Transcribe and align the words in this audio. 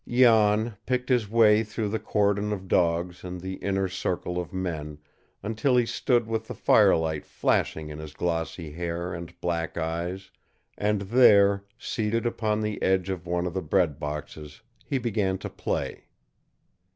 Jan 0.07 0.77
picked 0.87 1.09
his 1.09 1.29
way 1.29 1.63
through 1.63 1.89
the 1.89 1.99
cordon 1.99 2.51
of 2.51 2.67
dogs 2.67 3.23
and 3.23 3.39
the 3.39 3.57
inner 3.57 3.87
circle 3.87 4.39
of 4.41 4.51
men 4.51 4.97
until 5.43 5.77
he 5.77 5.85
stood 5.85 6.25
with 6.25 6.47
the 6.47 6.55
firelight 6.55 7.23
flashing 7.23 7.89
in 7.89 7.99
his 7.99 8.15
glossy 8.15 8.71
hair 8.71 9.13
and 9.13 9.39
black 9.41 9.77
eyes, 9.77 10.31
and 10.75 11.01
there, 11.01 11.65
seated 11.77 12.25
upon 12.25 12.61
the 12.61 12.81
edge 12.81 13.09
of 13.09 13.27
one 13.27 13.45
of 13.45 13.53
the 13.53 13.61
bread 13.61 13.99
boxes, 13.99 14.63
he 14.83 14.97
began 14.97 15.37
to 15.37 15.51
play. 15.51 16.05